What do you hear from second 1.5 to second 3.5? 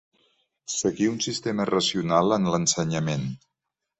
racional en l'ensenyament.